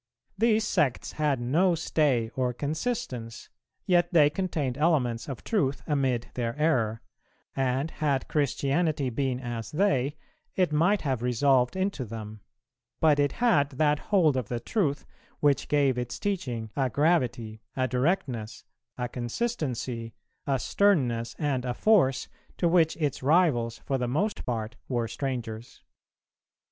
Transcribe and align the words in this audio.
These 0.35 0.65
sects 0.67 1.11
had 1.11 1.39
no 1.39 1.75
stay 1.75 2.29
or 2.35 2.53
consistence, 2.53 3.49
yet 3.85 4.11
they 4.11 4.31
contained 4.31 4.75
elements 4.75 5.29
of 5.29 5.43
truth 5.43 5.83
amid 5.85 6.25
their 6.33 6.57
error, 6.57 7.03
and 7.55 7.91
had 7.91 8.27
Christianity 8.27 9.11
been 9.11 9.39
as 9.39 9.69
they, 9.69 10.17
it 10.55 10.71
might 10.71 11.01
have 11.03 11.21
resolved 11.21 11.75
into 11.75 12.03
them; 12.03 12.39
but 12.99 13.19
it 13.19 13.33
had 13.33 13.73
that 13.73 13.99
hold 13.99 14.35
of 14.37 14.47
the 14.49 14.59
truth 14.59 15.05
which 15.39 15.67
gave 15.67 15.99
its 15.99 16.17
teaching 16.17 16.71
a 16.75 16.89
gravity, 16.89 17.61
a 17.75 17.87
directness, 17.87 18.63
a 18.97 19.07
consistency, 19.07 20.15
a 20.47 20.57
sternness, 20.57 21.35
and 21.37 21.63
a 21.63 21.75
force, 21.75 22.27
to 22.57 22.67
which 22.67 22.97
its 22.97 23.21
rivals 23.21 23.77
for 23.77 23.99
the 23.99 24.07
most 24.07 24.45
part 24.47 24.77
were 24.89 25.07
strangers. 25.07 25.83